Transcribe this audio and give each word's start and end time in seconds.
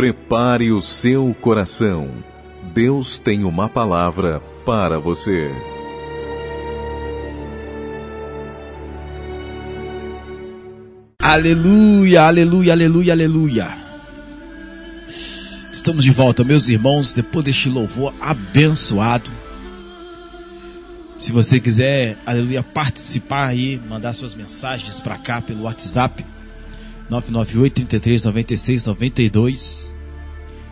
Prepare 0.00 0.72
o 0.72 0.80
seu 0.80 1.36
coração. 1.42 2.08
Deus 2.72 3.18
tem 3.18 3.44
uma 3.44 3.68
palavra 3.68 4.40
para 4.64 4.98
você. 4.98 5.50
Aleluia, 11.18 12.22
aleluia, 12.22 12.72
aleluia, 12.72 13.12
aleluia. 13.12 13.68
Estamos 15.70 16.02
de 16.02 16.10
volta, 16.12 16.42
meus 16.44 16.70
irmãos, 16.70 17.12
depois 17.12 17.44
deste 17.44 17.68
louvor 17.68 18.14
abençoado. 18.22 19.30
Se 21.18 21.30
você 21.30 21.60
quiser, 21.60 22.16
aleluia, 22.24 22.62
participar 22.62 23.48
aí, 23.48 23.78
mandar 23.86 24.14
suas 24.14 24.34
mensagens 24.34 24.98
para 24.98 25.18
cá 25.18 25.42
pelo 25.42 25.64
WhatsApp 25.64 26.24
998 27.10 27.74
33 27.74 28.24
96 28.24 28.86
92. 28.86 29.99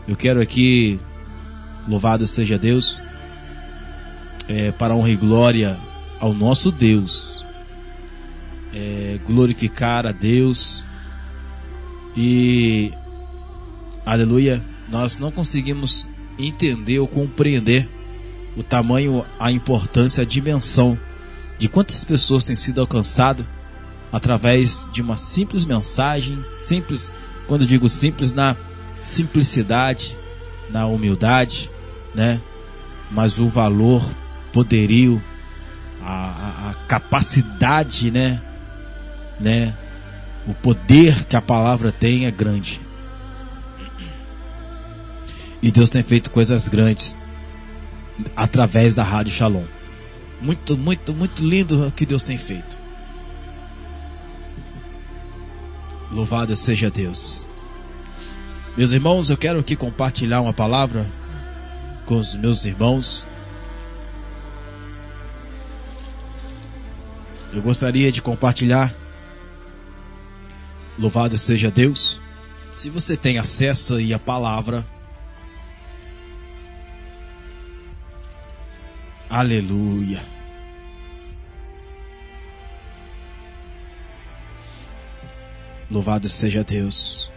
Eu 0.09 0.17
quero 0.17 0.41
aqui, 0.41 0.99
louvado 1.87 2.27
seja 2.27 2.57
Deus, 2.57 3.03
é, 4.49 4.73
para 4.73 4.95
honra 4.97 5.11
e 5.11 5.17
glória 5.17 5.77
ao 6.19 6.33
nosso 6.33 6.73
Deus, 6.73 7.45
é, 8.73 9.19
glorificar 9.27 10.07
a 10.07 10.13
Deus 10.13 10.83
e, 12.17 12.91
aleluia, 14.07 14.63
nós 14.89 15.19
não 15.19 15.31
conseguimos 15.31 16.09
entender 16.39 16.99
ou 17.01 17.07
compreender 17.07 17.87
o 18.57 18.63
tamanho, 18.63 19.27
a 19.39 19.53
importância, 19.53 20.23
a 20.23 20.27
dimensão 20.27 20.99
de 21.59 21.69
quantas 21.69 22.03
pessoas 22.03 22.45
têm 22.45 22.57
sido 22.57 22.81
alcançado 22.81 23.47
através 24.11 24.89
de 24.91 25.03
uma 25.03 25.19
simples 25.19 25.67
mensagem, 25.67 26.43
simples, 26.65 27.13
quando 27.47 27.67
digo 27.67 27.91
simples, 27.91 28.33
na 28.33 28.57
simplicidade, 29.09 30.17
na 30.71 30.87
humildade, 30.87 31.71
né? 32.15 32.41
Mas 33.11 33.39
o 33.39 33.49
valor, 33.49 34.03
poderio, 34.53 35.23
a, 36.03 36.71
a, 36.71 36.75
capacidade, 36.87 38.11
né? 38.11 38.41
né? 39.41 39.75
O 40.47 40.55
poder 40.55 41.25
que 41.25 41.37
a 41.37 41.43
palavra 41.43 41.91
tem 41.91 42.27
é 42.27 42.31
grande. 42.31 42.81
E 45.61 45.71
Deus 45.71 45.91
tem 45.91 46.03
feito 46.03 46.31
coisas 46.31 46.69
grandes 46.69 47.17
através 48.37 48.95
da 48.95 49.03
Rádio 49.03 49.33
Shalom. 49.33 49.65
Muito, 50.41 50.77
muito, 50.77 51.13
muito 51.13 51.45
lindo 51.45 51.89
o 51.89 51.91
que 51.93 52.07
Deus 52.07 52.23
tem 52.23 52.39
feito. 52.39 52.77
Louvado 56.13 56.55
seja 56.55 56.91
Deus. 56.91 57.48
Meus 58.79 58.93
irmãos, 58.93 59.29
eu 59.29 59.37
quero 59.37 59.59
aqui 59.59 59.75
compartilhar 59.75 60.41
uma 60.41 60.53
palavra 60.53 61.05
com 62.07 62.17
os 62.17 62.37
meus 62.37 62.65
irmãos. 62.65 63.27
Eu 67.53 67.61
gostaria 67.61 68.13
de 68.13 68.23
compartilhar. 68.23 68.95
Louvado 70.97 71.37
seja 71.37 71.73
Deus. 71.73 72.21
Se 72.73 72.89
você 72.89 73.17
tem 73.17 73.37
acesso 73.37 73.97
aí 73.97 74.15
à 74.15 74.19
palavra, 74.19 74.87
Aleluia. 79.29 80.23
Louvado 85.91 86.29
seja 86.29 86.63
Deus. 86.63 87.37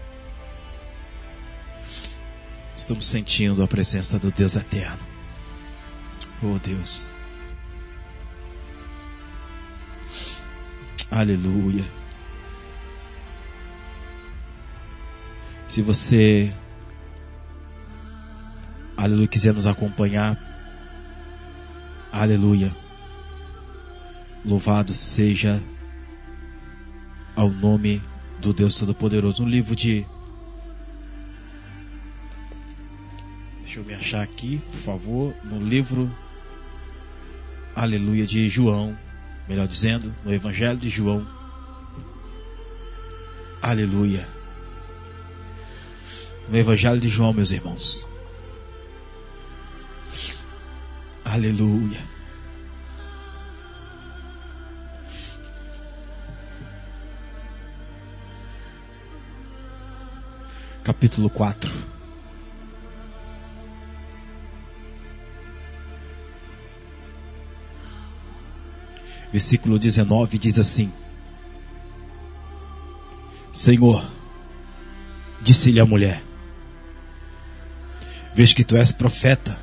Estamos 2.92 3.08
sentindo 3.08 3.64
a 3.64 3.68
presença 3.70 4.20
do 4.20 4.30
Deus 4.30 4.58
eterno. 4.58 5.00
Oh 6.44 6.60
Deus. 6.60 7.10
Aleluia. 11.10 11.86
Se 15.70 15.82
você, 15.82 16.52
aleluia, 18.98 19.28
quiser 19.30 19.54
nos 19.54 19.66
acompanhar 19.66 20.38
Aleluia. 22.12 22.76
Louvado 24.44 24.94
seja 24.94 25.64
ao 27.38 27.50
nome 27.50 28.02
do 28.42 28.54
Deus 28.54 28.78
Todo-Poderoso. 28.78 29.46
Um 29.46 29.48
livro 29.48 29.78
de. 29.78 30.06
Deixa 33.72 33.80
eu 33.80 33.86
me 33.86 33.94
achar 33.94 34.22
aqui, 34.22 34.62
por 34.70 34.80
favor. 34.82 35.36
No 35.46 35.58
livro. 35.66 36.12
Aleluia 37.74 38.28
de 38.28 38.50
João. 38.50 39.00
Melhor 39.48 39.66
dizendo, 39.66 40.14
no 40.26 40.34
Evangelho 40.34 40.78
de 40.78 40.90
João. 40.90 41.26
Aleluia. 43.62 44.28
No 46.50 46.58
Evangelho 46.58 47.00
de 47.00 47.08
João, 47.08 47.32
meus 47.32 47.52
irmãos. 47.52 48.06
Aleluia. 51.24 52.02
Capítulo 60.84 61.30
4. 61.30 62.01
Versículo 69.32 69.80
19 69.80 70.38
diz 70.38 70.60
assim: 70.60 70.92
Senhor, 73.54 74.06
disse-lhe 75.42 75.80
a 75.80 75.86
mulher: 75.86 76.24
Vejo 78.34 78.56
que 78.56 78.64
tu 78.64 78.76
és 78.76 78.92
profeta. 78.92 79.58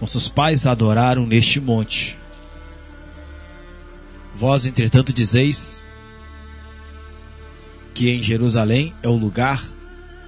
Nossos 0.00 0.28
pais 0.28 0.66
adoraram 0.66 1.26
neste 1.26 1.60
monte. 1.60 2.16
Vós, 4.36 4.64
entretanto, 4.66 5.12
dizeis 5.12 5.82
que 7.94 8.08
em 8.08 8.22
Jerusalém 8.22 8.94
é 9.02 9.08
o 9.08 9.16
lugar 9.16 9.60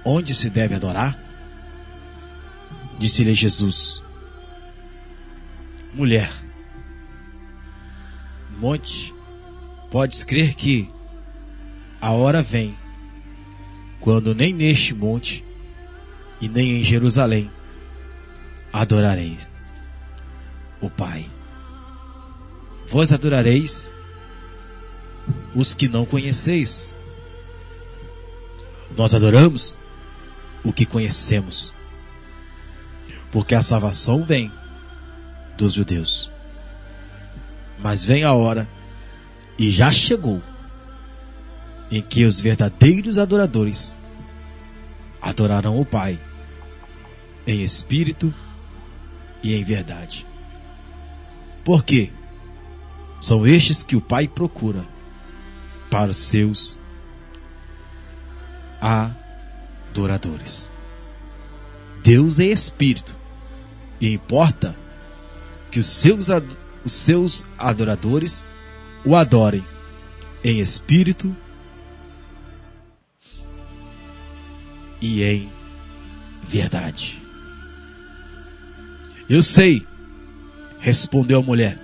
onde 0.03 0.35
se 0.35 0.49
deve 0.49 0.75
adorar? 0.75 1.17
Disse-lhe 2.99 3.33
Jesus: 3.33 4.03
Mulher, 5.93 6.29
monte, 8.61 9.13
podes 9.89 10.23
crer 10.23 10.53
que 10.53 10.87
a 11.99 12.11
hora 12.11 12.43
vem 12.43 12.75
quando 13.99 14.35
nem 14.35 14.53
neste 14.53 14.93
monte 14.93 15.43
e 16.39 16.47
nem 16.47 16.79
em 16.79 16.83
Jerusalém 16.83 17.49
adorarei 18.71 19.37
o 20.79 20.89
Pai. 20.89 21.27
Vós 22.87 23.11
adorareis 23.11 23.89
os 25.55 25.73
que 25.73 25.87
não 25.87 26.05
conheceis. 26.05 26.95
Nós 28.95 29.15
adoramos 29.15 29.77
o 30.63 30.71
que 30.71 30.85
conhecemos. 30.85 31.73
Porque 33.31 33.55
a 33.55 33.61
salvação 33.61 34.23
vem 34.23 34.51
dos 35.57 35.73
judeus. 35.73 36.31
Mas 37.81 38.03
vem 38.03 38.23
a 38.23 38.33
hora, 38.33 38.67
e 39.57 39.71
já 39.71 39.91
chegou, 39.91 40.41
em 41.89 42.01
que 42.01 42.25
os 42.25 42.39
verdadeiros 42.39 43.17
adoradores 43.17 43.95
adorarão 45.21 45.79
o 45.79 45.85
Pai 45.85 46.19
em 47.45 47.63
espírito 47.63 48.33
e 49.43 49.53
em 49.53 49.63
verdade. 49.63 50.25
Porque 51.63 52.11
são 53.19 53.45
estes 53.45 53.83
que 53.83 53.95
o 53.95 54.01
Pai 54.01 54.27
procura 54.27 54.83
para 55.89 56.11
os 56.11 56.17
seus 56.17 56.79
adoradores. 59.91 60.69
Deus 62.03 62.39
é 62.39 62.45
espírito 62.45 63.15
e 63.99 64.11
importa 64.11 64.75
que 65.69 65.79
os 65.79 65.87
seus, 65.87 66.29
os 66.83 66.93
seus 66.93 67.45
adoradores 67.57 68.45
o 69.05 69.15
adorem 69.15 69.63
em 70.43 70.59
espírito 70.59 71.35
e 75.01 75.23
em 75.23 75.49
verdade. 76.47 77.21
Eu 79.29 79.41
sei 79.41 79.85
Respondeu 80.81 81.39
a 81.39 81.43
mulher: 81.43 81.77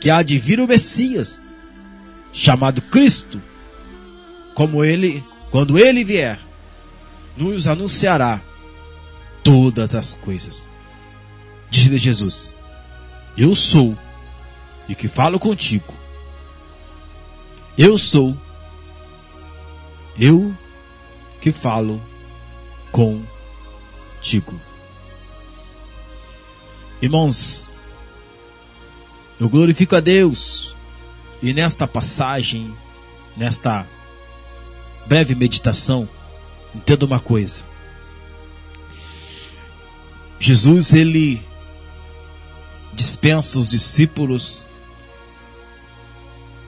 Que 0.00 0.10
há 0.10 0.22
de 0.22 0.38
vir 0.38 0.58
o 0.58 0.66
Messias, 0.66 1.42
chamado 2.32 2.80
Cristo, 2.80 3.40
como 4.54 4.82
ele 4.82 5.22
quando 5.50 5.78
ele 5.78 6.02
vier, 6.02 6.40
nos 7.36 7.68
anunciará 7.68 8.40
todas 9.44 9.94
as 9.94 10.14
coisas. 10.14 10.68
Diz 11.70 12.00
Jesus: 12.00 12.56
Eu 13.36 13.54
sou 13.54 13.96
e 14.88 14.94
que 14.94 15.08
falo 15.08 15.38
contigo. 15.38 15.94
Eu 17.78 17.96
sou 17.96 18.36
eu 20.18 20.54
que 21.40 21.50
falo 21.50 22.00
contigo. 22.92 24.60
Irmãos, 27.00 27.68
eu 29.40 29.48
glorifico 29.48 29.96
a 29.96 30.00
Deus 30.00 30.74
e 31.42 31.54
nesta 31.54 31.86
passagem, 31.86 32.74
nesta 33.34 33.86
breve 35.06 35.34
meditação, 35.34 36.06
entenda 36.74 37.06
uma 37.06 37.18
coisa. 37.18 37.62
Jesus, 40.38 40.92
ele 40.92 41.42
dispensa 42.92 43.58
os 43.58 43.70
discípulos 43.70 44.66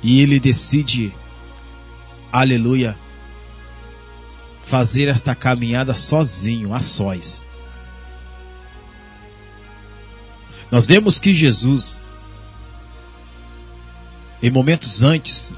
e 0.02 0.20
ele 0.20 0.40
decide, 0.40 1.14
aleluia, 2.32 2.98
fazer 4.64 5.08
esta 5.08 5.34
caminhada 5.34 5.94
sozinho, 5.94 6.74
a 6.74 6.80
sós. 6.80 7.44
Nós 10.70 10.86
vemos 10.86 11.18
que 11.18 11.34
Jesus, 11.34 12.02
em 14.42 14.50
momentos 14.50 15.02
antes 15.02 15.52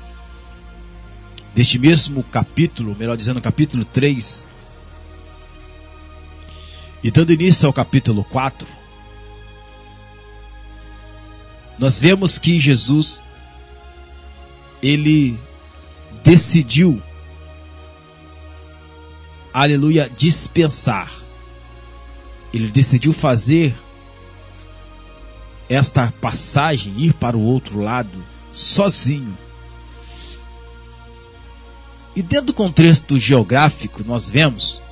deste 1.54 1.78
mesmo 1.78 2.22
capítulo, 2.24 2.96
melhor 2.96 3.16
dizendo, 3.16 3.40
capítulo 3.40 3.84
3, 3.84 4.44
e 7.02 7.10
dando 7.10 7.32
início 7.32 7.66
ao 7.66 7.72
capítulo 7.72 8.24
4, 8.24 8.66
nós 11.78 11.98
vemos 11.98 12.38
que 12.38 12.58
Jesus 12.58 13.22
ele 14.82 15.38
decidiu 16.22 17.02
aleluia 19.54 20.10
dispensar. 20.16 21.12
Ele 22.52 22.68
decidiu 22.68 23.12
fazer 23.12 23.72
esta 25.68 26.12
passagem 26.20 26.92
ir 26.98 27.14
para 27.14 27.36
o 27.36 27.42
outro 27.42 27.80
lado 27.80 28.22
sozinho. 28.50 29.38
E 32.16 32.22
dentro 32.22 32.46
do 32.46 32.54
contexto 32.54 33.18
geográfico, 33.18 34.02
nós 34.04 34.28
vemos 34.28 34.82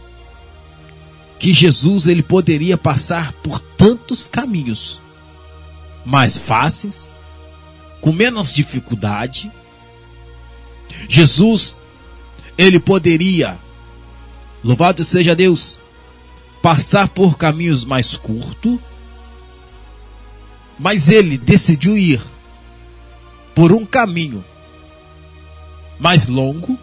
que 1.38 1.52
Jesus 1.52 2.06
ele 2.06 2.22
poderia 2.22 2.78
passar 2.78 3.32
por 3.34 3.58
tantos 3.58 4.28
caminhos 4.28 5.01
mais 6.04 6.38
fáceis, 6.38 7.12
com 8.00 8.12
menos 8.12 8.52
dificuldade. 8.52 9.50
Jesus 11.08 11.80
ele 12.56 12.78
poderia, 12.78 13.58
louvado 14.62 15.02
seja 15.04 15.34
Deus, 15.34 15.80
passar 16.60 17.08
por 17.08 17.36
caminhos 17.36 17.84
mais 17.84 18.16
curtos, 18.16 18.78
mas 20.78 21.08
ele 21.08 21.38
decidiu 21.38 21.96
ir 21.96 22.22
por 23.54 23.72
um 23.72 23.84
caminho 23.84 24.44
mais 25.98 26.26
longo, 26.26 26.78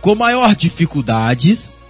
com 0.00 0.14
maior 0.14 0.54
dificuldades, 0.54 1.82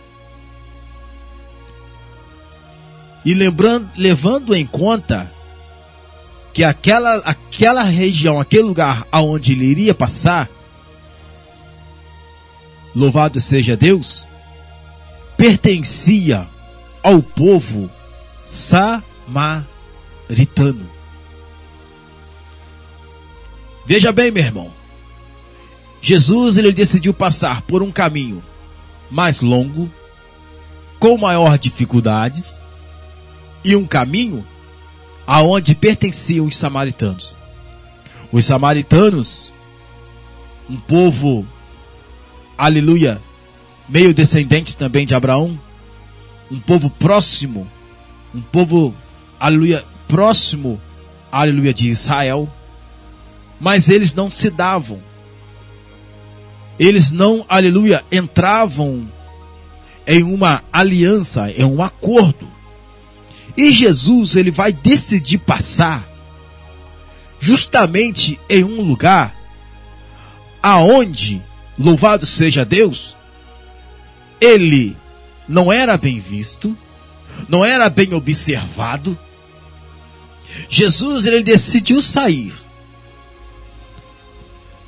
e 3.25 3.35
lembrando, 3.35 3.89
levando 3.97 4.55
em 4.55 4.67
conta 4.67 5.31
que 6.53 6.63
aquela, 6.63 7.17
aquela 7.19 7.83
região, 7.83 8.39
aquele 8.39 8.65
lugar 8.65 9.07
aonde 9.11 9.53
ele 9.53 9.65
iria 9.65 9.95
passar, 9.95 10.49
louvado 12.95 13.41
seja 13.41 13.77
Deus, 13.77 14.29
pertencia 15.37 16.47
ao 17.03 17.23
povo 17.23 17.91
samaritano. 18.45 19.67
Veja 23.85 24.13
bem, 24.13 24.31
meu 24.31 24.45
irmão. 24.45 24.71
Jesus 26.01 26.57
ele 26.57 26.73
decidiu 26.73 27.15
passar 27.15 27.63
por 27.63 27.83
um 27.83 27.91
caminho 27.91 28.43
mais 29.11 29.41
longo, 29.41 29.91
com 30.99 31.17
maior 31.17 31.59
dificuldades, 31.59 32.61
e 33.65 33.75
um 33.77 33.87
caminho 33.87 34.45
aonde 35.33 35.75
pertenciam 35.75 36.45
os 36.45 36.59
samaritanos. 36.59 37.35
Os 38.31 38.45
samaritanos, 38.45 39.51
um 40.69 40.77
povo, 40.77 41.47
aleluia, 42.59 43.19
meio 43.89 44.13
descendentes 44.13 44.75
também 44.75 45.07
de 45.07 45.15
Abraão, 45.15 45.59
um 46.51 46.61
povo 46.61 46.91
próximo, 46.91 47.67
um 48.35 48.43
povo, 48.43 48.95
aleluia, 49.41 49.83
próximo, 50.07 50.79
aleluia, 51.31 51.73
de 51.73 51.89
Israel, 51.89 52.47
mas 53.59 53.89
eles 53.89 54.15
não 54.15 54.31
se 54.31 54.51
davam. 54.51 55.01
Eles 56.79 57.11
não, 57.11 57.43
aleluia, 57.49 58.05
entravam 58.13 59.09
em 60.07 60.23
uma 60.23 60.63
aliança, 60.71 61.51
em 61.51 61.65
um 61.65 61.83
acordo. 61.83 62.52
E 63.57 63.73
Jesus, 63.73 64.37
ele 64.37 64.51
vai 64.51 64.73
decidir 64.73 65.39
passar 65.39 66.09
justamente 67.41 68.39
em 68.49 68.63
um 68.63 68.83
lugar 68.83 69.35
aonde, 70.63 71.43
louvado 71.77 72.25
seja 72.25 72.65
Deus, 72.65 73.17
ele 74.41 74.97
não 75.49 75.73
era 75.73 75.97
bem 75.97 76.21
visto, 76.21 76.77
não 77.49 77.65
era 77.65 77.91
bem 77.91 78.15
observado. 78.15 79.19
Jesus, 80.69 81.27
ele 81.27 81.43
decidiu 81.43 82.01
sair. 82.01 82.55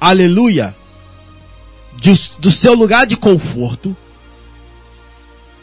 Aleluia. 0.01 0.77
do 2.39 2.51
seu 2.51 2.75
lugar 2.75 3.07
de 3.07 3.17
conforto, 3.17 3.97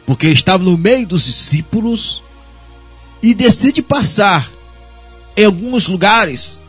porque 0.05 0.27
estava 0.27 0.63
no 0.63 0.77
meio 0.77 1.05
dos 1.05 1.25
discípulos, 1.25 2.23
e 3.21 3.33
decide 3.33 3.81
passar 3.81 4.49
em 5.35 5.45
alguns 5.45 5.87
lugares 5.87 6.61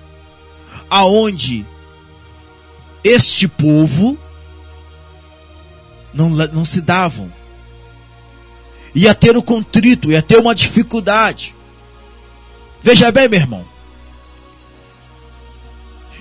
aonde 0.88 1.64
este 3.02 3.48
povo 3.48 4.18
não, 6.12 6.28
não 6.28 6.64
se 6.64 6.80
davam. 6.80 7.32
Ia 8.94 9.14
ter 9.14 9.36
o 9.36 9.42
contrito, 9.42 10.12
ia 10.12 10.22
ter 10.22 10.38
uma 10.38 10.54
dificuldade. 10.54 11.54
Veja 12.82 13.10
bem, 13.10 13.28
meu 13.28 13.40
irmão. 13.40 13.64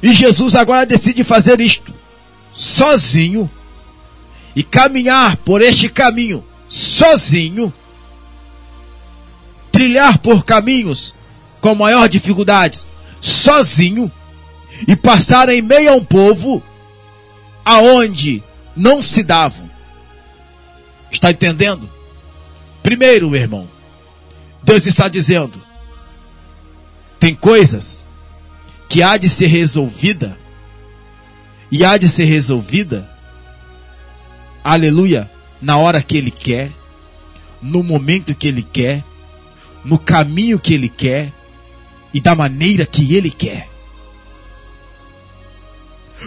E 0.01 0.13
Jesus 0.13 0.55
agora 0.55 0.85
decide 0.85 1.23
fazer 1.23 1.59
isto 1.59 1.93
sozinho 2.53 3.49
e 4.55 4.63
caminhar 4.63 5.37
por 5.37 5.61
este 5.61 5.89
caminho 5.89 6.43
sozinho 6.67 7.73
trilhar 9.81 10.19
por 10.19 10.45
caminhos 10.45 11.15
com 11.59 11.73
maior 11.73 12.07
dificuldades 12.07 12.85
sozinho 13.19 14.11
e 14.87 14.95
passar 14.95 15.49
em 15.49 15.59
meio 15.59 15.89
a 15.89 15.95
um 15.95 16.05
povo 16.05 16.61
aonde 17.65 18.43
não 18.75 19.01
se 19.01 19.23
davam. 19.23 19.67
Está 21.11 21.31
entendendo? 21.31 21.89
Primeiro, 22.83 23.27
meu 23.27 23.41
irmão, 23.41 23.67
Deus 24.61 24.85
está 24.85 25.07
dizendo: 25.07 25.59
tem 27.19 27.33
coisas 27.33 28.05
que 28.87 29.01
há 29.01 29.17
de 29.17 29.29
ser 29.29 29.47
resolvida 29.47 30.37
e 31.71 31.83
há 31.83 31.97
de 31.97 32.07
ser 32.07 32.25
resolvida, 32.25 33.09
aleluia, 34.63 35.27
na 35.59 35.77
hora 35.77 36.03
que 36.03 36.15
Ele 36.15 36.29
quer, 36.29 36.71
no 37.63 37.81
momento 37.81 38.35
que 38.35 38.47
Ele 38.47 38.61
quer, 38.61 39.03
no 39.83 39.97
caminho 39.97 40.59
que 40.59 40.73
Ele 40.73 40.89
quer 40.89 41.31
e 42.13 42.19
da 42.19 42.35
maneira 42.35 42.85
que 42.85 43.15
Ele 43.15 43.29
quer. 43.29 43.71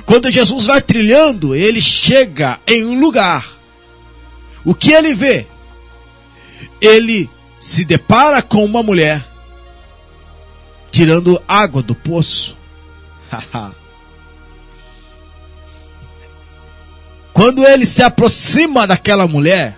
Quando 0.04 0.30
Jesus 0.30 0.66
vai 0.66 0.82
trilhando, 0.82 1.54
ele 1.54 1.80
chega 1.80 2.58
em 2.66 2.84
um 2.84 2.98
lugar. 2.98 3.48
O 4.64 4.74
que 4.74 4.92
ele 4.92 5.14
vê? 5.14 5.46
Ele 6.80 7.30
se 7.60 7.84
depara 7.84 8.42
com 8.42 8.64
uma 8.64 8.82
mulher 8.82 9.24
tirando 10.90 11.40
água 11.46 11.82
do 11.82 11.94
poço. 11.94 12.56
Quando 17.32 17.66
ele 17.66 17.84
se 17.84 18.02
aproxima 18.02 18.86
daquela 18.86 19.26
mulher, 19.26 19.76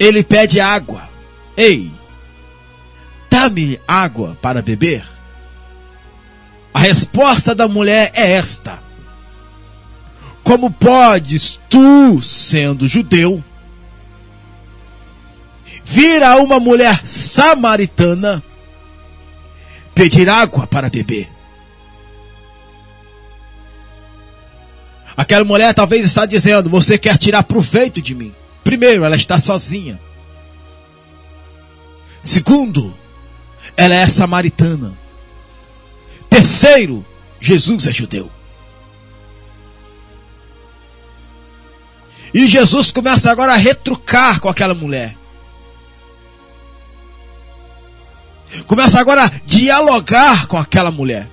ele 0.00 0.24
pede 0.24 0.58
água. 0.58 1.06
Ei, 1.54 1.92
dá-me 3.28 3.78
água 3.86 4.36
para 4.40 4.62
beber. 4.62 5.04
A 6.72 6.78
resposta 6.78 7.54
da 7.54 7.68
mulher 7.68 8.10
é 8.14 8.32
esta: 8.32 8.82
Como 10.42 10.70
podes 10.70 11.60
tu, 11.68 12.22
sendo 12.22 12.88
judeu, 12.88 13.44
vir 15.84 16.22
a 16.22 16.36
uma 16.36 16.58
mulher 16.58 17.06
samaritana 17.06 18.42
pedir 19.94 20.30
água 20.30 20.66
para 20.66 20.88
beber? 20.88 21.28
Aquela 25.14 25.44
mulher 25.44 25.74
talvez 25.74 26.06
está 26.06 26.24
dizendo: 26.24 26.70
Você 26.70 26.96
quer 26.96 27.18
tirar 27.18 27.42
proveito 27.42 28.00
de 28.00 28.14
mim. 28.14 28.32
Primeiro, 28.62 29.04
ela 29.04 29.16
está 29.16 29.38
sozinha. 29.38 30.00
Segundo, 32.22 32.94
ela 33.76 33.94
é 33.94 34.08
samaritana. 34.08 34.92
Terceiro, 36.28 37.04
Jesus 37.40 37.86
é 37.86 37.92
judeu. 37.92 38.30
E 42.32 42.46
Jesus 42.46 42.90
começa 42.92 43.30
agora 43.30 43.54
a 43.54 43.56
retrucar 43.56 44.40
com 44.40 44.48
aquela 44.48 44.74
mulher. 44.74 45.16
Começa 48.66 49.00
agora 49.00 49.24
a 49.24 49.28
dialogar 49.44 50.46
com 50.46 50.56
aquela 50.56 50.90
mulher. 50.90 51.28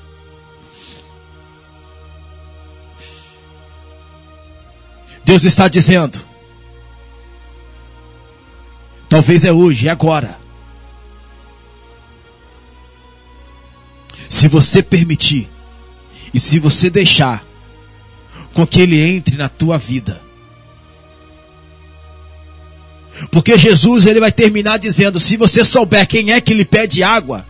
Deus 5.24 5.44
está 5.44 5.68
dizendo: 5.68 6.27
talvez 9.10 9.46
é 9.46 9.52
hoje, 9.52 9.88
é 9.88 9.92
agora. 9.92 10.38
Se 14.30 14.48
você 14.48 14.84
permitir 14.84 15.50
e 16.34 16.40
se 16.40 16.60
você 16.60 16.90
deixar 16.90 17.46
com 18.54 18.66
que 18.66 18.82
ele 18.82 19.00
entre 19.00 19.38
na 19.38 19.48
tua 19.48 19.78
vida. 19.78 20.22
Porque 23.32 23.58
Jesus 23.58 24.06
ele 24.06 24.20
vai 24.20 24.32
terminar 24.32 24.78
dizendo: 24.78 25.20
se 25.20 25.38
você 25.38 25.64
souber 25.64 26.08
quem 26.08 26.32
é 26.32 26.42
que 26.42 26.54
lhe 26.54 26.66
pede 26.66 27.04
água, 27.04 27.46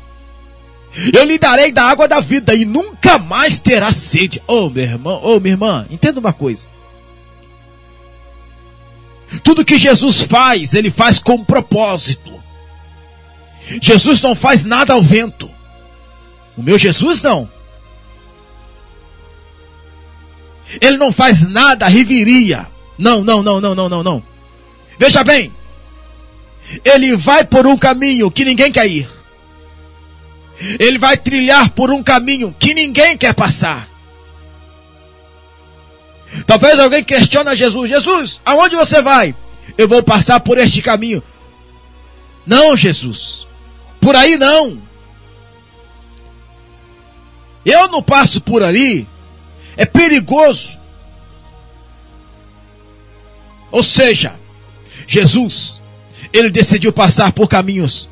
eu 1.14 1.24
lhe 1.24 1.38
darei 1.38 1.72
da 1.72 1.84
água 1.84 2.08
da 2.08 2.20
vida 2.20 2.54
e 2.54 2.66
nunca 2.66 3.18
mais 3.18 3.60
terá 3.60 3.92
sede. 3.92 4.42
Oh, 4.48 4.70
meu 4.70 4.84
irmão, 4.84 5.20
oh, 5.24 5.40
minha 5.40 5.54
irmã, 5.54 5.86
entenda 5.90 6.20
uma 6.20 6.34
coisa. 6.34 6.68
Tudo 9.48 9.64
que 9.64 9.78
Jesus 9.78 10.24
faz, 10.24 10.74
ele 10.74 10.92
faz 10.92 11.20
com 11.20 11.42
propósito. 11.42 12.34
Jesus 13.82 14.22
não 14.22 14.36
faz 14.36 14.66
nada 14.66 14.92
ao 14.92 15.02
vento. 15.02 15.50
O 16.58 16.62
meu 16.62 16.78
Jesus 16.78 17.22
não. 17.22 17.50
Ele 20.82 20.98
não 20.98 21.14
faz 21.14 21.48
nada 21.48 21.86
à 21.86 21.88
riveria. 21.88 22.68
Não, 22.98 23.24
não, 23.24 23.42
não, 23.42 23.62
não, 23.62 23.74
não, 23.74 23.88
não, 23.88 24.04
não. 24.04 24.24
Veja 25.00 25.24
bem. 25.24 25.50
Ele 26.84 27.16
vai 27.16 27.46
por 27.46 27.66
um 27.66 27.78
caminho 27.78 28.30
que 28.30 28.44
ninguém 28.44 28.70
quer 28.70 28.86
ir. 28.86 29.10
Ele 30.78 30.98
vai 30.98 31.16
trilhar 31.16 31.70
por 31.70 31.90
um 31.90 32.04
caminho 32.04 32.54
que 32.60 32.74
ninguém 32.74 33.16
quer 33.16 33.34
passar. 33.34 33.88
Talvez 36.46 36.80
alguém 36.80 37.04
questione 37.04 37.50
a 37.50 37.56
Jesus: 37.56 37.90
Jesus, 37.90 38.42
aonde 38.46 38.76
você 38.76 39.02
vai? 39.02 39.36
Eu 39.78 39.88
vou 39.88 40.04
passar 40.04 40.40
por 40.40 40.58
este 40.58 40.82
caminho. 40.82 41.22
Não, 42.46 42.76
Jesus. 42.76 43.48
Por 44.00 44.16
aí 44.16 44.38
não. 44.38 44.82
Eu 47.66 47.90
não 47.90 48.02
passo 48.02 48.40
por 48.40 48.64
ali. 48.64 49.08
É 49.76 49.86
perigoso. 49.86 50.80
Ou 53.70 53.84
seja, 53.84 54.40
Jesus, 55.06 55.82
ele 56.32 56.50
decidiu 56.50 56.94
passar 56.94 57.32
por 57.34 57.48
caminhos 57.48 58.10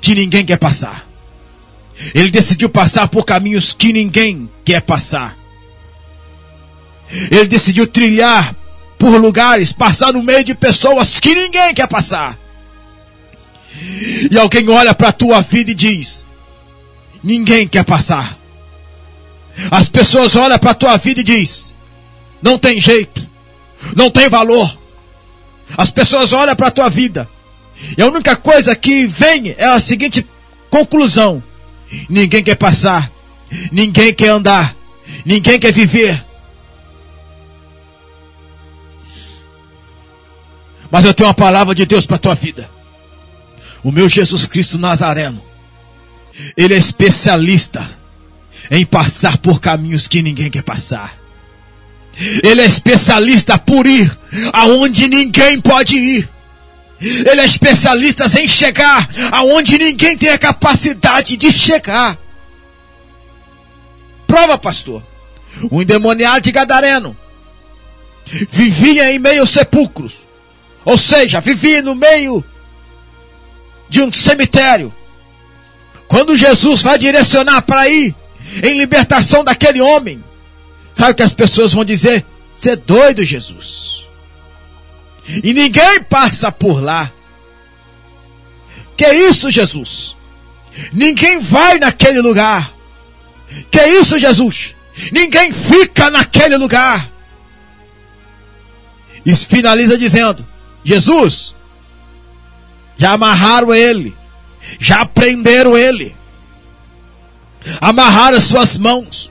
que 0.00 0.14
ninguém 0.14 0.44
quer 0.44 0.58
passar. 0.58 1.06
Ele 2.14 2.30
decidiu 2.30 2.68
passar 2.68 3.08
por 3.08 3.24
caminhos 3.24 3.72
que 3.72 3.92
ninguém 3.92 4.50
quer 4.64 4.80
passar. 4.80 5.36
Ele 7.30 7.46
decidiu 7.46 7.86
trilhar 7.86 8.54
por 8.98 9.20
lugares, 9.20 9.72
passar 9.72 10.12
no 10.12 10.22
meio 10.22 10.44
de 10.44 10.54
pessoas 10.54 11.20
que 11.20 11.34
ninguém 11.34 11.74
quer 11.74 11.88
passar. 11.88 12.38
E 14.30 14.38
alguém 14.38 14.68
olha 14.68 14.94
para 14.94 15.08
a 15.08 15.12
tua 15.12 15.40
vida 15.42 15.70
e 15.70 15.74
diz: 15.74 16.24
Ninguém 17.22 17.66
quer 17.66 17.84
passar. 17.84 18.38
As 19.70 19.88
pessoas 19.88 20.34
olham 20.36 20.58
para 20.58 20.70
a 20.70 20.74
tua 20.74 20.96
vida 20.96 21.20
e 21.20 21.24
diz: 21.24 21.74
Não 22.40 22.58
tem 22.58 22.80
jeito, 22.80 23.26
não 23.94 24.10
tem 24.10 24.28
valor. 24.28 24.78
As 25.76 25.90
pessoas 25.90 26.32
olham 26.32 26.54
para 26.54 26.68
a 26.68 26.72
tua 26.72 26.88
vida 26.88 27.28
e 27.96 28.02
a 28.02 28.06
única 28.06 28.36
coisa 28.36 28.74
que 28.74 29.06
vem 29.06 29.54
é 29.56 29.66
a 29.66 29.80
seguinte 29.80 30.26
conclusão: 30.70 31.42
ninguém 32.08 32.42
quer 32.42 32.54
passar, 32.54 33.10
ninguém 33.70 34.12
quer 34.14 34.28
andar, 34.28 34.74
ninguém 35.24 35.58
quer 35.58 35.72
viver. 35.72 36.22
Mas 40.92 41.06
eu 41.06 41.14
tenho 41.14 41.26
uma 41.26 41.34
palavra 41.34 41.74
de 41.74 41.86
Deus 41.86 42.04
para 42.04 42.16
a 42.16 42.18
tua 42.18 42.34
vida. 42.34 42.68
O 43.82 43.90
meu 43.90 44.10
Jesus 44.10 44.46
Cristo 44.46 44.76
Nazareno, 44.76 45.42
ele 46.54 46.74
é 46.74 46.76
especialista 46.76 47.88
em 48.70 48.84
passar 48.84 49.38
por 49.38 49.58
caminhos 49.58 50.06
que 50.06 50.20
ninguém 50.20 50.50
quer 50.50 50.62
passar. 50.62 51.16
Ele 52.44 52.60
é 52.60 52.66
especialista 52.66 53.56
por 53.56 53.86
ir 53.86 54.16
aonde 54.52 55.08
ninguém 55.08 55.58
pode 55.62 55.96
ir. 55.96 56.28
Ele 57.00 57.40
é 57.40 57.44
especialista 57.46 58.26
em 58.38 58.46
chegar 58.46 59.08
aonde 59.32 59.78
ninguém 59.78 60.14
tem 60.18 60.28
a 60.28 60.36
capacidade 60.36 61.38
de 61.38 61.50
chegar. 61.50 62.18
Prova, 64.26 64.58
pastor. 64.58 65.02
O 65.70 65.80
endemoniado 65.80 66.42
de 66.42 66.52
Gadareno 66.52 67.16
vivia 68.50 69.10
em 69.10 69.18
meio 69.18 69.40
aos 69.40 69.50
sepulcros. 69.50 70.31
Ou 70.84 70.98
seja, 70.98 71.40
vivia 71.40 71.82
no 71.82 71.94
meio 71.94 72.44
de 73.88 74.00
um 74.00 74.12
cemitério. 74.12 74.92
Quando 76.08 76.36
Jesus 76.36 76.82
vai 76.82 76.98
direcionar 76.98 77.62
para 77.62 77.88
ir 77.88 78.14
em 78.62 78.78
libertação 78.78 79.44
daquele 79.44 79.80
homem, 79.80 80.22
sabe 80.92 81.12
o 81.12 81.14
que 81.14 81.22
as 81.22 81.34
pessoas 81.34 81.72
vão 81.72 81.84
dizer? 81.84 82.24
Você 82.52 82.70
é 82.70 82.76
doido, 82.76 83.24
Jesus. 83.24 84.08
E 85.42 85.52
ninguém 85.52 86.02
passa 86.02 86.50
por 86.50 86.82
lá. 86.82 87.10
Que 88.96 89.10
isso, 89.10 89.50
Jesus? 89.50 90.16
Ninguém 90.92 91.40
vai 91.40 91.78
naquele 91.78 92.20
lugar. 92.20 92.72
Que 93.70 93.84
isso, 93.86 94.18
Jesus? 94.18 94.74
Ninguém 95.10 95.52
fica 95.52 96.10
naquele 96.10 96.56
lugar. 96.56 97.10
E 99.24 99.34
finaliza 99.34 99.96
dizendo: 99.96 100.46
Jesus, 100.84 101.54
já 102.96 103.12
amarraram 103.12 103.74
ele, 103.74 104.16
já 104.78 105.04
prenderam 105.04 105.76
ele, 105.76 106.14
amarraram 107.80 108.36
as 108.36 108.44
suas 108.44 108.76
mãos. 108.78 109.30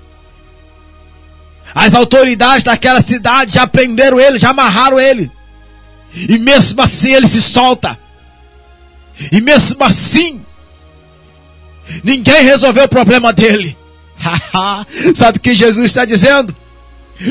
As 1.74 1.94
autoridades 1.94 2.64
daquela 2.64 3.02
cidade 3.02 3.54
já 3.54 3.66
prenderam 3.66 4.20
ele, 4.20 4.38
já 4.38 4.50
amarraram 4.50 5.00
ele. 5.00 5.32
E 6.14 6.38
mesmo 6.38 6.82
assim 6.82 7.14
ele 7.14 7.28
se 7.28 7.42
solta. 7.42 7.98
E 9.32 9.40
mesmo 9.40 9.82
assim, 9.84 10.44
ninguém 12.04 12.44
resolveu 12.44 12.86
o 12.86 12.90
problema 12.90 13.32
dele. 13.32 13.78
Sabe 15.16 15.38
o 15.38 15.42
que 15.42 15.54
Jesus 15.54 15.86
está 15.86 16.04
dizendo? 16.04 16.56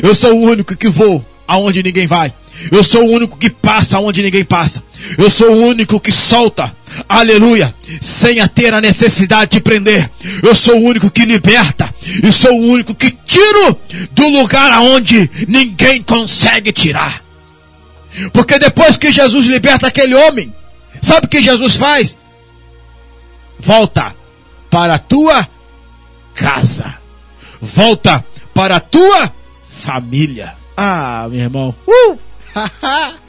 Eu 0.01 0.15
sou 0.15 0.33
o 0.33 0.41
único 0.41 0.75
que 0.75 0.89
vou 0.89 1.23
aonde 1.51 1.83
ninguém 1.83 2.07
vai. 2.07 2.33
Eu 2.71 2.83
sou 2.83 3.03
o 3.03 3.11
único 3.11 3.37
que 3.37 3.49
passa 3.49 3.99
onde 3.99 4.23
ninguém 4.23 4.43
passa. 4.43 4.81
Eu 5.17 5.29
sou 5.29 5.51
o 5.51 5.67
único 5.67 5.99
que 5.99 6.11
solta. 6.11 6.73
Aleluia. 7.09 7.73
Sem 7.99 8.39
a 8.39 8.47
ter 8.47 8.73
a 8.73 8.79
necessidade 8.79 9.51
de 9.51 9.59
prender. 9.59 10.09
Eu 10.41 10.55
sou 10.55 10.75
o 10.75 10.83
único 10.83 11.11
que 11.11 11.25
liberta. 11.25 11.93
E 12.23 12.31
sou 12.31 12.53
o 12.53 12.71
único 12.71 12.95
que 12.95 13.11
tiro 13.11 13.77
do 14.11 14.29
lugar 14.29 14.71
aonde 14.71 15.29
ninguém 15.47 16.01
consegue 16.01 16.71
tirar. 16.71 17.21
Porque 18.31 18.57
depois 18.57 18.95
que 18.97 19.11
Jesus 19.11 19.45
liberta 19.47 19.87
aquele 19.87 20.15
homem, 20.15 20.53
sabe 21.01 21.25
o 21.25 21.29
que 21.29 21.41
Jesus 21.41 21.75
faz? 21.75 22.17
Volta 23.59 24.15
para 24.69 24.95
a 24.95 24.99
tua 24.99 25.47
casa. 26.33 26.95
Volta 27.61 28.23
para 28.53 28.77
a 28.77 28.79
tua 28.79 29.33
família. 29.67 30.60
Ah, 30.75 31.27
meu 31.29 31.41
irmão. 31.41 31.75
Uh! 31.87 32.17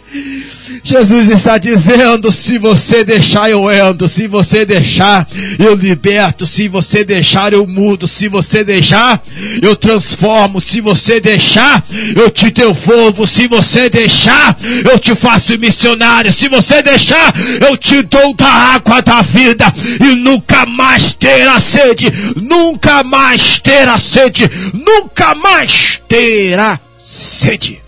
Jesus 0.85 1.31
está 1.31 1.57
dizendo: 1.57 2.31
se 2.31 2.59
você 2.59 3.03
deixar, 3.03 3.51
eu 3.51 3.71
entro. 3.71 4.09
Se 4.09 4.27
você 4.27 4.65
deixar, 4.65 5.27
eu 5.59 5.75
liberto. 5.75 6.45
Se 6.45 6.69
você 6.69 7.03
deixar, 7.03 7.53
eu 7.53 7.67
mudo. 7.67 8.07
Se 8.07 8.29
você 8.29 8.63
deixar, 8.63 9.23
eu 9.63 9.75
transformo. 9.75 10.61
Se 10.61 10.81
você 10.81 11.19
deixar, 11.19 11.85
eu 12.15 12.31
te 12.31 12.51
devolvo. 12.51 13.27
Se 13.27 13.49
você 13.49 13.89
deixar, 13.89 14.57
eu 14.91 14.99
te 14.99 15.15
faço 15.15 15.59
missionário. 15.59 16.33
Se 16.33 16.49
você 16.49 16.83
deixar, 16.83 17.33
eu 17.67 17.77
te 17.77 18.03
dou 18.03 18.35
da 18.35 18.47
água 18.47 19.01
da 19.01 19.23
vida 19.23 19.73
e 20.01 20.15
nunca 20.17 20.67
mais 20.67 21.15
terá 21.15 21.59
sede. 21.59 22.13
Nunca 22.37 23.03
mais 23.03 23.59
terá 23.61 23.97
sede. 23.97 24.51
Nunca 24.75 25.35
mais 25.35 26.03
terá 26.07 26.79
sede. 27.13 27.83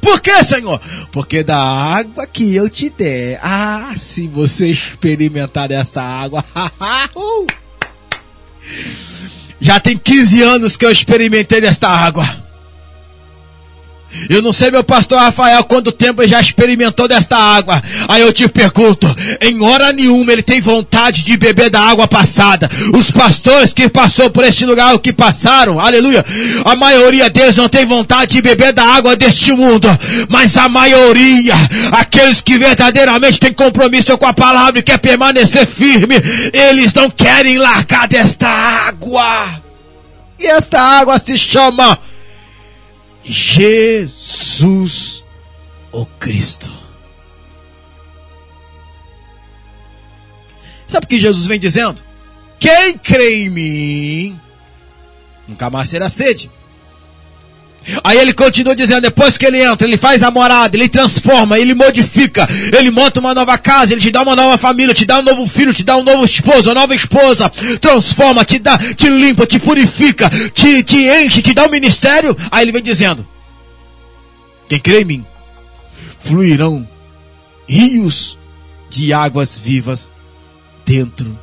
Por 0.00 0.20
que, 0.20 0.44
Senhor? 0.44 0.80
Porque 1.12 1.42
da 1.42 1.58
água 1.58 2.26
que 2.26 2.54
eu 2.54 2.68
te 2.68 2.90
der. 2.90 3.38
Ah, 3.42 3.94
se 3.96 4.26
você 4.26 4.70
experimentar 4.70 5.70
esta 5.70 6.02
água. 6.02 6.44
Uh! 7.14 7.46
Já 9.60 9.80
tem 9.80 9.96
15 9.96 10.42
anos 10.42 10.76
que 10.76 10.84
eu 10.84 10.90
experimentei 10.90 11.60
desta 11.60 11.88
água. 11.88 12.47
Eu 14.28 14.42
não 14.42 14.52
sei, 14.52 14.70
meu 14.70 14.82
pastor 14.82 15.18
Rafael, 15.18 15.62
quanto 15.64 15.92
tempo 15.92 16.26
já 16.26 16.40
experimentou 16.40 17.06
desta 17.06 17.36
água. 17.36 17.82
Aí 18.08 18.22
eu 18.22 18.32
te 18.32 18.48
pergunto, 18.48 19.06
em 19.40 19.62
hora 19.62 19.92
nenhuma 19.92 20.32
ele 20.32 20.42
tem 20.42 20.60
vontade 20.60 21.22
de 21.22 21.36
beber 21.36 21.70
da 21.70 21.80
água 21.80 22.08
passada. 22.08 22.68
Os 22.94 23.10
pastores 23.10 23.72
que 23.72 23.88
passou 23.88 24.30
por 24.30 24.44
este 24.44 24.64
lugar, 24.64 24.94
o 24.94 24.98
que 24.98 25.12
passaram, 25.12 25.78
aleluia, 25.78 26.24
a 26.64 26.74
maioria 26.74 27.28
deles 27.28 27.56
não 27.56 27.68
tem 27.68 27.84
vontade 27.84 28.34
de 28.34 28.42
beber 28.42 28.72
da 28.72 28.84
água 28.84 29.14
deste 29.14 29.52
mundo. 29.52 29.88
Mas 30.28 30.56
a 30.56 30.68
maioria, 30.68 31.54
aqueles 31.92 32.40
que 32.40 32.58
verdadeiramente 32.58 33.38
têm 33.38 33.52
compromisso 33.52 34.16
com 34.16 34.26
a 34.26 34.32
palavra 34.32 34.80
e 34.80 34.82
quer 34.82 34.98
permanecer 34.98 35.66
firme, 35.66 36.16
eles 36.52 36.92
não 36.94 37.10
querem 37.10 37.58
largar 37.58 38.08
desta 38.08 38.48
água. 38.48 39.62
E 40.38 40.46
esta 40.46 40.80
água 40.80 41.18
se 41.18 41.36
chama 41.36 41.98
Jesus 43.24 45.24
o 45.92 46.06
Cristo. 46.06 46.70
Sabe 50.86 51.04
o 51.04 51.08
que 51.08 51.18
Jesus 51.18 51.46
vem 51.46 51.60
dizendo? 51.60 52.02
Quem 52.58 52.96
crê 52.96 53.44
em 53.44 53.50
mim 53.50 54.40
nunca 55.46 55.70
mais 55.70 55.90
será 55.90 56.08
sede. 56.08 56.50
Aí 58.04 58.18
ele 58.18 58.32
continua 58.32 58.74
dizendo, 58.76 59.02
depois 59.02 59.38
que 59.38 59.46
ele 59.46 59.62
entra, 59.62 59.86
ele 59.86 59.96
faz 59.96 60.22
a 60.22 60.30
morada, 60.30 60.76
ele 60.76 60.88
transforma, 60.88 61.58
ele 61.58 61.74
modifica, 61.74 62.46
ele 62.76 62.90
monta 62.90 63.18
uma 63.20 63.34
nova 63.34 63.56
casa, 63.56 63.92
ele 63.92 64.00
te 64.00 64.10
dá 64.10 64.22
uma 64.22 64.36
nova 64.36 64.58
família, 64.58 64.92
te 64.92 65.04
dá 65.04 65.18
um 65.18 65.22
novo 65.22 65.46
filho, 65.46 65.72
te 65.72 65.82
dá 65.82 65.96
um 65.96 66.02
novo 66.02 66.24
esposo, 66.24 66.68
uma 66.68 66.74
nova 66.74 66.94
esposa, 66.94 67.48
transforma, 67.80 68.44
te 68.44 68.58
dá, 68.58 68.76
te 68.76 69.08
limpa, 69.08 69.46
te 69.46 69.58
purifica, 69.58 70.28
te, 70.52 70.82
te 70.82 70.98
enche, 71.08 71.40
te 71.40 71.54
dá 71.54 71.64
um 71.64 71.70
ministério. 71.70 72.36
Aí 72.50 72.64
ele 72.64 72.72
vem 72.72 72.82
dizendo, 72.82 73.26
quem 74.68 74.78
crê 74.78 75.00
em 75.00 75.04
mim, 75.04 75.26
fluirão 76.20 76.86
rios 77.66 78.36
de 78.90 79.12
águas 79.12 79.58
vivas 79.58 80.12
dentro 80.84 81.38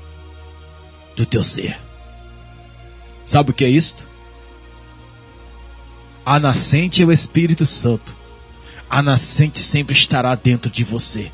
do 1.16 1.26
teu 1.26 1.44
ser. 1.44 1.78
Sabe 3.26 3.50
o 3.50 3.54
que 3.54 3.66
é 3.66 3.70
isto? 3.70 4.06
A 6.26 6.40
nascente 6.40 7.04
é 7.04 7.06
o 7.06 7.12
Espírito 7.12 7.66
Santo. 7.66 8.16
A 8.90 9.02
nascente 9.02 9.60
sempre 9.60 9.94
estará 9.94 10.34
dentro 10.36 10.72
de 10.72 10.84
você. 10.84 11.32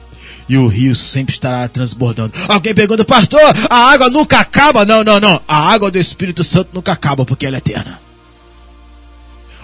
E 0.50 0.58
o 0.58 0.68
rio 0.68 0.96
sempre 0.96 1.34
estará 1.34 1.68
transbordando. 1.68 2.34
Alguém 2.48 2.74
pergunta, 2.74 3.06
pastor, 3.06 3.42
a 3.70 3.92
água 3.92 4.10
nunca 4.10 4.40
acaba? 4.40 4.84
Não, 4.84 5.04
não, 5.04 5.20
não. 5.20 5.42
A 5.48 5.72
água 5.72 5.90
do 5.90 5.98
Espírito 5.98 6.44
Santo 6.44 6.72
nunca 6.74 6.92
acaba 6.92 7.26
porque 7.26 7.46
ela 7.46 7.56
é 7.56 7.60
eterna. 7.60 8.02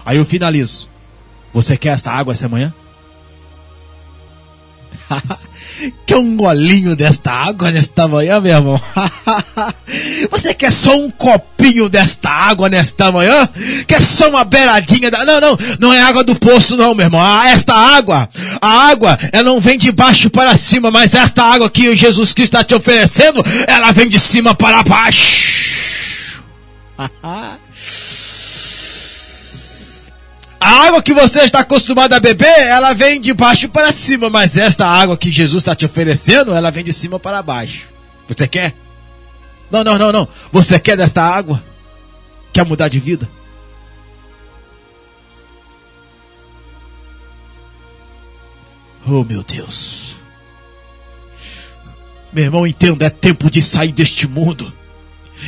Aí 0.06 0.18
eu 0.18 0.26
finalizo. 0.26 0.90
Você 1.54 1.76
quer 1.76 1.90
esta 1.90 2.12
água 2.12 2.34
essa 2.34 2.48
manhã? 2.48 2.74
quer 6.06 6.18
um 6.18 6.36
golinho 6.36 6.96
desta 6.96 7.32
água 7.32 7.72
nesta 7.72 8.08
manhã, 8.08 8.40
meu 8.40 8.56
irmão? 8.56 8.82
Você 10.32 10.54
quer 10.54 10.72
só 10.72 10.96
um 10.96 11.10
copinho 11.10 11.90
desta 11.90 12.30
água 12.30 12.70
nesta 12.70 13.12
manhã? 13.12 13.48
Quer 13.86 14.02
só 14.02 14.30
uma 14.30 14.44
beiradinha 14.44 15.12
da... 15.12 15.26
Não, 15.26 15.40
não, 15.40 15.58
não 15.80 15.94
é 15.94 16.02
água 16.02 16.24
do 16.24 16.36
poço 16.36 16.76
não, 16.76 16.94
meu 16.94 17.06
irmão. 17.06 17.22
Ah, 17.22 17.50
esta 17.50 17.74
água, 17.74 18.30
a 18.62 18.90
água, 18.90 19.18
ela 19.32 19.44
não 19.44 19.62
vem 19.62 19.78
de 19.78 19.92
baixo 19.92 20.30
para 20.30 20.56
cima, 20.58 20.90
mas 20.92 21.14
esta 21.14 21.44
água 21.44 21.70
que 21.70 21.96
Jesus 21.96 22.34
Cristo 22.34 22.56
está 22.56 22.64
te 22.64 22.76
oferecendo, 22.76 23.44
ela 23.68 23.92
vem 23.92 24.08
de 24.10 24.20
cima 24.20 24.56
para 24.56 24.84
baixo. 24.84 26.44
A 30.60 30.88
água 30.88 31.04
que 31.04 31.14
você 31.14 31.42
está 31.42 31.60
acostumado 31.60 32.14
a 32.14 32.20
beber, 32.20 32.68
ela 32.68 32.94
vem 32.94 33.22
de 33.22 33.34
baixo 33.34 33.70
para 33.70 33.92
cima, 33.92 34.30
mas 34.30 34.58
esta 34.58 34.86
água 34.86 35.18
que 35.18 35.30
Jesus 35.30 35.62
está 35.62 35.76
te 35.76 35.86
oferecendo, 35.86 36.54
ela 36.54 36.72
vem 36.72 36.84
de 36.84 36.92
cima 36.92 37.20
para 37.20 37.42
baixo. 37.42 37.88
Você 38.28 38.48
quer? 38.48 38.74
Não, 39.70 39.84
não, 39.84 39.98
não, 39.98 40.12
não. 40.12 40.28
Você 40.52 40.80
quer 40.80 40.98
desta 40.98 41.22
água? 41.22 41.64
Quer 42.52 42.66
mudar 42.66 42.88
de 42.88 43.00
vida? 43.00 43.30
Oh, 49.06 49.24
meu 49.24 49.44
Deus. 49.44 50.18
Meu 52.34 52.44
irmão, 52.44 52.68
entenda, 52.68 53.06
é 53.06 53.10
tempo 53.10 53.50
de 53.50 53.62
sair 53.62 53.92
deste 53.92 54.28
mundo. 54.28 54.72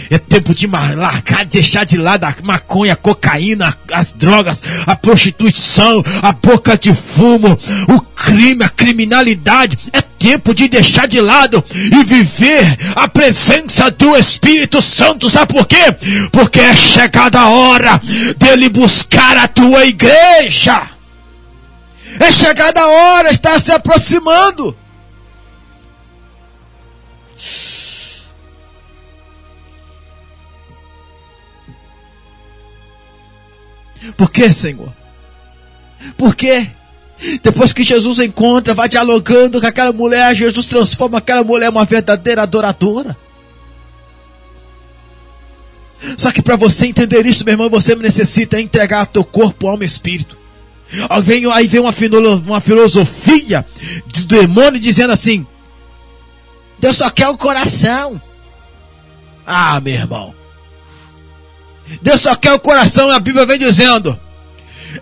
É 0.10 0.18
tempo 0.18 0.56
de 0.56 0.66
largar, 0.66 1.46
deixar 1.46 1.84
de 1.84 1.96
lado 1.96 2.24
a 2.24 2.36
maconha, 2.42 2.94
a 2.94 2.96
cocaína, 2.96 3.78
as 3.92 4.12
drogas, 4.14 4.64
a 4.88 4.96
prostituição, 4.96 6.04
a 6.22 6.32
boca 6.32 6.76
de 6.76 6.94
fumo, 6.94 7.58
o 7.88 8.02
crime, 8.02 8.64
a 8.64 8.70
criminalidade. 8.70 9.78
É 9.94 10.02
tempo 10.02 10.54
de 10.54 10.68
deixar 10.68 11.08
de 11.08 11.22
lado 11.22 11.64
e 11.72 12.04
viver 12.04 12.78
a 12.96 13.08
presença 13.08 13.92
do 13.92 14.18
Espírito 14.18 14.82
Santo. 14.82 15.30
Sabe 15.30 15.54
por 15.54 15.68
quê? 15.68 15.96
Porque 16.32 16.60
é 16.60 16.76
chegada 16.76 17.40
a 17.40 17.50
hora 17.50 18.02
dele 18.38 18.68
buscar 18.68 19.38
a 19.38 19.48
tua 19.48 19.86
igreja. 19.86 20.82
É 22.20 22.32
chegada 22.32 22.82
a 22.82 22.88
hora, 22.88 23.30
está 23.30 23.60
se 23.60 23.72
aproximando. 23.72 24.76
Por 34.16 34.32
que, 34.32 34.52
Senhor? 34.52 34.92
Por 36.18 36.36
quê? 36.36 36.68
Depois 37.44 37.74
que 37.74 37.84
Jesus 37.84 38.20
encontra, 38.20 38.74
vai 38.74 38.88
dialogando 38.88 39.60
com 39.60 39.68
aquela 39.68 39.92
mulher, 39.92 40.36
Jesus 40.36 40.66
transforma 40.66 41.18
aquela 41.18 41.44
mulher 41.44 41.68
em 41.68 41.72
uma 41.72 41.84
verdadeira 41.84 42.44
adoradora. 42.44 43.16
Só 46.18 46.32
que 46.32 46.42
para 46.42 46.56
você 46.56 46.88
entender 46.88 47.26
isso, 47.26 47.44
meu 47.44 47.54
irmão, 47.54 47.70
você 47.70 47.94
necessita 47.96 48.60
entregar 48.60 49.06
teu 49.06 49.24
corpo, 49.24 49.68
alma 49.68 49.84
e 49.84 49.88
espírito. 49.88 50.38
Aí 51.10 51.22
vem, 51.22 51.52
aí 51.52 51.68
vem 51.68 51.82
uma, 51.82 51.94
uma 52.46 52.62
filosofia 52.62 53.66
do 54.08 54.24
demônio 54.24 54.80
dizendo 54.80 55.12
assim: 55.12 55.46
Deus 56.80 56.96
só 56.96 57.10
quer 57.10 57.28
o 57.28 57.38
coração. 57.38 58.20
Ah, 59.46 59.80
meu 59.82 59.94
irmão. 59.94 60.39
Deus 62.02 62.22
só 62.22 62.36
quer 62.36 62.54
o 62.54 62.60
coração, 62.60 63.12
a 63.12 63.20
Bíblia 63.20 63.46
vem 63.46 63.58
dizendo: 63.58 64.18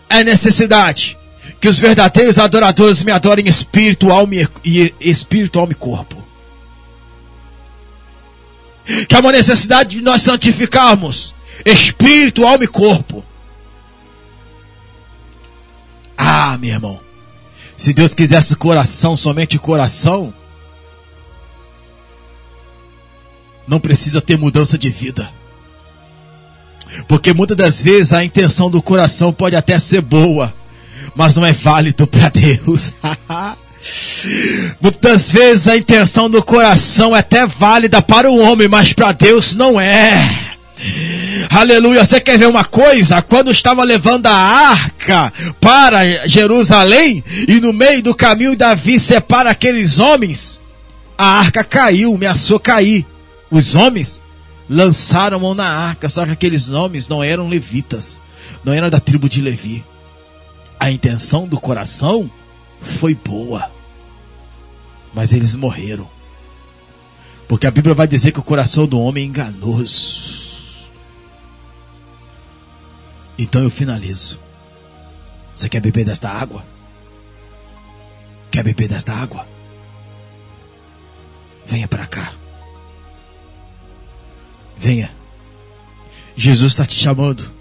é 0.10 0.24
necessidade 0.24 1.18
que 1.60 1.68
os 1.68 1.80
verdadeiros 1.80 2.38
adoradores 2.38 3.04
me 3.04 3.12
adorem 3.12 3.46
em 3.46 3.50
espírito, 3.50 4.12
alma 4.12 4.34
e 4.64 4.94
espírito, 5.00 5.60
alma 5.60 5.72
e 5.72 5.76
corpo. 5.76 6.26
Que 9.08 9.16
é 9.16 9.20
uma 9.20 9.32
necessidade 9.32 9.98
de 9.98 10.02
nós 10.02 10.22
santificarmos 10.22 11.36
espírito, 11.66 12.46
alma 12.46 12.64
e 12.64 12.68
corpo. 12.68 13.26
Ah, 16.18 16.58
meu 16.58 16.72
irmão, 16.72 17.00
se 17.76 17.94
Deus 17.94 18.14
quisesse 18.14 18.56
coração, 18.56 19.16
somente 19.16 19.60
coração, 19.60 20.34
não 23.68 23.80
precisa 23.80 24.22
ter 24.22 24.38
mudança 24.38 24.78
de 24.78 24.90
vida. 24.90 25.30
Porque 27.08 27.34
muitas 27.34 27.58
das 27.58 27.82
vezes 27.82 28.14
a 28.14 28.24
intenção 28.24 28.70
do 28.70 28.82
coração 28.82 29.32
pode 29.32 29.56
até 29.56 29.80
ser 29.80 30.02
boa, 30.02 30.54
mas 31.16 31.36
não 31.36 31.46
é 31.46 31.54
válido 31.54 32.06
para 32.06 32.30
Deus. 32.30 32.94
Muitas 34.82 35.30
vezes 35.30 35.68
a 35.68 35.78
intenção 35.78 36.30
do 36.30 36.44
coração 36.44 37.16
é 37.16 37.20
até 37.20 37.48
válida 37.48 38.02
para 38.02 38.30
o 38.30 38.38
homem, 38.38 38.68
mas 38.68 38.92
para 38.92 39.12
Deus 39.12 39.54
não 39.56 39.80
é. 39.80 40.48
Aleluia. 41.50 42.06
Você 42.06 42.20
quer 42.20 42.38
ver 42.38 42.48
uma 42.48 42.66
coisa? 42.66 43.22
Quando 43.22 43.50
estava 43.50 43.84
levando 43.84 44.28
a 44.28 44.34
arca 44.34 45.32
para 45.60 46.28
Jerusalém 46.28 47.24
e 47.48 47.60
no 47.60 47.74
meio 47.74 48.04
do 48.04 48.14
caminho 48.14 48.56
Davi 48.56 49.00
separa 49.00 49.50
aqueles 49.50 49.98
homens, 49.98 50.60
a 51.18 51.40
arca 51.40 51.64
caiu, 51.64 52.14
ameaçou 52.14 52.60
cair. 52.60 53.06
Os 53.50 53.76
homens 53.76 54.22
lançaram 54.70 55.40
mão 55.40 55.54
na 55.54 55.68
arca, 55.68 56.10
só 56.10 56.26
que 56.26 56.32
aqueles 56.32 56.70
homens 56.70 57.08
não 57.08 57.24
eram 57.24 57.48
levitas, 57.48 58.22
não 58.64 58.74
eram 58.74 58.90
da 58.90 59.00
tribo 59.00 59.30
de 59.30 59.42
Levi. 59.42 59.84
A 60.80 60.92
intenção 60.92 61.48
do 61.48 61.60
coração 61.60 62.30
foi 62.82 63.16
boa, 63.16 63.72
mas 65.14 65.34
eles 65.34 65.56
morreram. 65.56 66.08
Porque 67.48 67.66
a 67.66 67.72
Bíblia 67.72 67.96
vai 67.96 68.08
dizer 68.08 68.32
que 68.32 68.40
o 68.40 68.44
coração 68.44 68.86
do 68.86 69.00
homem 69.00 69.24
é 69.24 69.28
enganoso. 69.28 70.92
Então 73.38 73.64
eu 73.64 73.70
finalizo. 73.70 74.40
Você 75.54 75.70
quer 75.70 75.80
beber 75.80 76.06
desta 76.06 76.30
água? 76.30 76.66
Quer 78.52 78.64
beber 78.64 78.88
desta 78.88 79.14
água? 79.14 79.48
Venha 81.66 81.88
para 81.88 82.06
cá. 82.06 82.34
Venha. 84.78 85.12
Jesus 86.36 86.74
está 86.74 86.86
te 86.86 86.96
chamando 86.96 87.52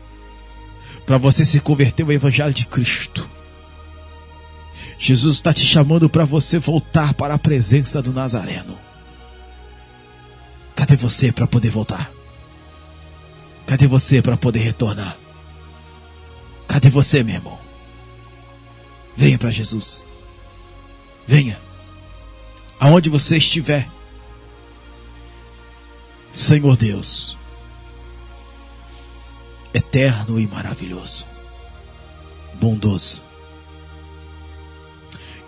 para 1.06 1.18
você 1.18 1.44
se 1.44 1.60
converter 1.60 2.02
ao 2.02 2.12
Evangelho 2.12 2.52
de 2.52 2.66
Cristo. 2.66 3.28
Jesus 4.98 5.36
está 5.36 5.52
te 5.52 5.64
chamando 5.64 6.08
para 6.08 6.24
você 6.24 6.58
voltar 6.58 7.14
para 7.14 7.34
a 7.34 7.38
presença 7.38 8.02
do 8.02 8.12
Nazareno. 8.12 8.78
Cadê 10.74 10.96
você 10.96 11.32
para 11.32 11.46
poder 11.46 11.70
voltar? 11.70 12.10
Cadê 13.66 13.86
você 13.86 14.20
para 14.20 14.36
poder 14.36 14.60
retornar? 14.60 15.16
Cadê 16.68 16.90
você, 16.90 17.22
meu 17.22 17.34
irmão? 17.34 17.58
Venha 19.16 19.38
para 19.38 19.50
Jesus. 19.50 20.04
Venha. 21.26 21.58
Aonde 22.78 23.08
você 23.08 23.38
estiver. 23.38 23.88
Senhor 26.32 26.76
Deus, 26.76 27.36
eterno 29.72 30.38
e 30.38 30.46
maravilhoso, 30.46 31.24
bondoso. 32.54 33.22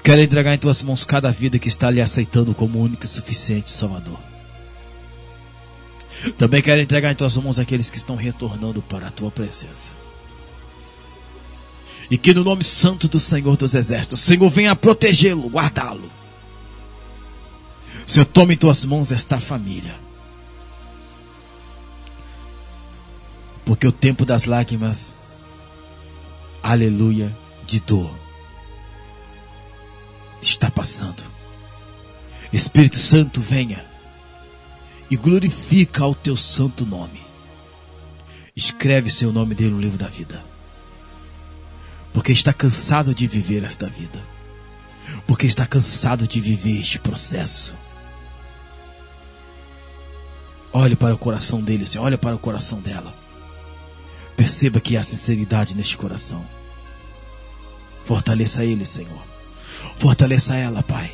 Quero 0.02 0.22
entregar 0.22 0.54
em 0.54 0.58
tuas 0.58 0.82
mãos 0.82 1.04
cada 1.04 1.30
vida 1.30 1.58
que 1.58 1.68
está 1.68 1.90
lhe 1.90 2.00
aceitando 2.00 2.54
como 2.54 2.80
único 2.80 3.04
e 3.04 3.08
suficiente 3.08 3.70
Salvador. 3.70 4.18
Também 6.36 6.62
quero 6.62 6.80
entregar 6.80 7.12
em 7.12 7.14
tuas 7.14 7.36
mãos 7.36 7.58
aqueles 7.58 7.90
que 7.90 7.98
estão 7.98 8.16
retornando 8.16 8.82
para 8.82 9.08
a 9.08 9.10
tua 9.10 9.30
presença. 9.30 9.92
E 12.10 12.16
que 12.16 12.32
no 12.32 12.42
nome 12.42 12.64
santo 12.64 13.06
do 13.06 13.20
Senhor 13.20 13.56
dos 13.56 13.74
Exércitos, 13.74 14.20
Senhor 14.20 14.48
venha 14.48 14.74
protegê-lo, 14.74 15.48
guardá-lo. 15.48 16.10
Senhor, 18.06 18.24
tome 18.24 18.54
em 18.54 18.56
tuas 18.56 18.84
mãos 18.86 19.12
esta 19.12 19.38
família. 19.38 19.94
Porque 23.68 23.86
o 23.86 23.92
tempo 23.92 24.24
das 24.24 24.46
lágrimas, 24.46 25.14
aleluia, 26.62 27.36
de 27.66 27.80
dor, 27.80 28.10
está 30.40 30.70
passando. 30.70 31.22
Espírito 32.50 32.96
Santo, 32.96 33.42
venha 33.42 33.84
e 35.10 35.18
glorifica 35.18 36.06
o 36.06 36.14
teu 36.14 36.34
santo 36.34 36.86
nome. 36.86 37.20
Escreve 38.56 39.10
seu 39.10 39.30
nome 39.30 39.54
dele 39.54 39.72
no 39.72 39.80
livro 39.82 39.98
da 39.98 40.08
vida 40.08 40.42
porque 42.14 42.32
está 42.32 42.54
cansado 42.54 43.14
de 43.14 43.26
viver 43.26 43.64
esta 43.64 43.86
vida, 43.86 44.18
porque 45.26 45.46
está 45.46 45.66
cansado 45.66 46.26
de 46.26 46.40
viver 46.40 46.80
este 46.80 46.98
processo. 46.98 47.74
Olhe 50.72 50.96
para 50.96 51.14
o 51.14 51.18
coração 51.18 51.60
dele, 51.60 51.86
Senhor, 51.86 52.04
olhe 52.04 52.16
para 52.16 52.34
o 52.34 52.38
coração 52.38 52.80
dela. 52.80 53.17
Perceba 54.38 54.78
que 54.78 54.96
há 54.96 55.02
sinceridade 55.02 55.74
neste 55.74 55.96
coração. 55.96 56.46
Fortaleça 58.04 58.64
ele, 58.64 58.86
Senhor. 58.86 59.20
Fortaleça 59.96 60.54
ela, 60.54 60.80
Pai. 60.80 61.10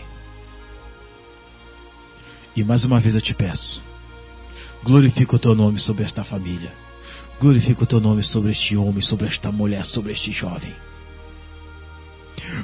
E 2.55 2.63
mais 2.63 2.85
uma 2.85 3.01
vez 3.01 3.15
eu 3.15 3.23
te 3.23 3.33
peço, 3.33 3.83
glorifica 4.83 5.37
o 5.37 5.39
teu 5.39 5.55
nome 5.55 5.81
sobre 5.81 6.05
esta 6.05 6.23
família. 6.23 6.71
Glorifica 7.41 7.85
o 7.85 7.87
teu 7.87 7.99
nome 7.99 8.23
sobre 8.23 8.51
este 8.51 8.77
homem, 8.77 9.01
sobre 9.01 9.27
esta 9.27 9.51
mulher, 9.51 9.87
sobre 9.87 10.13
este 10.13 10.31
jovem. 10.31 10.75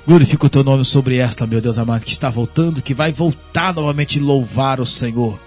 Glorifica 0.07 0.45
o 0.45 0.51
teu 0.51 0.63
nome 0.63 0.85
sobre 0.85 1.17
esta, 1.17 1.47
meu 1.47 1.63
Deus 1.63 1.79
amado, 1.79 2.05
que 2.05 2.13
está 2.13 2.29
voltando, 2.29 2.83
que 2.83 2.93
vai 2.93 3.13
voltar 3.13 3.75
novamente 3.75 4.21
louvar 4.21 4.79
o 4.79 4.85
Senhor 4.85 5.41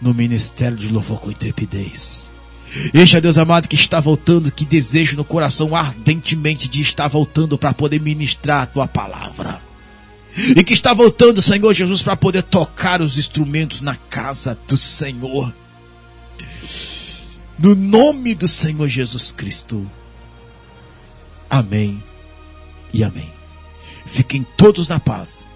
no 0.00 0.12
ministério 0.12 0.76
de 0.76 0.88
louvor 0.88 1.20
com 1.20 1.30
intrepidez. 1.30 2.28
Este 2.92 3.16
é 3.16 3.20
Deus 3.20 3.38
amado 3.38 3.68
que 3.68 3.74
está 3.74 4.00
voltando, 4.00 4.52
que 4.52 4.64
desejo 4.64 5.16
no 5.16 5.24
coração 5.24 5.74
ardentemente 5.74 6.68
de 6.68 6.80
estar 6.80 7.08
voltando 7.08 7.56
para 7.56 7.72
poder 7.72 8.00
ministrar 8.00 8.62
a 8.62 8.66
tua 8.66 8.86
palavra. 8.86 9.60
E 10.36 10.62
que 10.62 10.72
está 10.72 10.92
voltando, 10.92 11.42
Senhor 11.42 11.72
Jesus, 11.72 12.02
para 12.02 12.16
poder 12.16 12.42
tocar 12.42 13.00
os 13.00 13.18
instrumentos 13.18 13.80
na 13.80 13.96
casa 13.96 14.56
do 14.68 14.76
Senhor. 14.76 15.52
No 17.58 17.74
nome 17.74 18.34
do 18.34 18.46
Senhor 18.46 18.86
Jesus 18.86 19.32
Cristo. 19.32 19.90
Amém 21.50 22.02
e 22.92 23.02
amém. 23.02 23.32
Fiquem 24.06 24.46
todos 24.56 24.86
na 24.88 25.00
paz. 25.00 25.48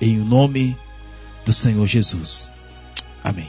Em 0.00 0.16
nome 0.16 0.76
do 1.44 1.52
Senhor 1.52 1.86
Jesus. 1.86 2.48
Amém. 3.24 3.48